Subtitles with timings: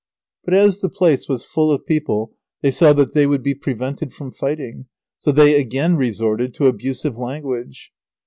[0.45, 4.15] But as the place was full of people they saw that they would be prevented
[4.15, 4.87] from fighting,
[5.19, 7.91] so they again resorted to abusive language.